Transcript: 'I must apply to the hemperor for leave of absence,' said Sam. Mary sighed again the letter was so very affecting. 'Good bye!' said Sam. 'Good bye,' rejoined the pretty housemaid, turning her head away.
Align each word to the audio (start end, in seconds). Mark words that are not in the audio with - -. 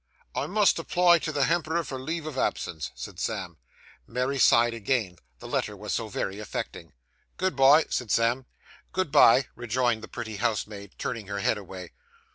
'I 0.33 0.47
must 0.47 0.79
apply 0.79 1.19
to 1.19 1.31
the 1.31 1.43
hemperor 1.43 1.83
for 1.83 1.99
leave 1.99 2.25
of 2.25 2.35
absence,' 2.35 2.89
said 2.95 3.19
Sam. 3.19 3.57
Mary 4.07 4.39
sighed 4.39 4.73
again 4.73 5.17
the 5.37 5.47
letter 5.47 5.77
was 5.77 5.93
so 5.93 6.07
very 6.07 6.39
affecting. 6.39 6.93
'Good 7.37 7.55
bye!' 7.55 7.85
said 7.87 8.09
Sam. 8.09 8.47
'Good 8.93 9.11
bye,' 9.11 9.45
rejoined 9.55 10.01
the 10.01 10.07
pretty 10.07 10.37
housemaid, 10.37 10.95
turning 10.97 11.27
her 11.27 11.41
head 11.41 11.59
away. 11.59 11.91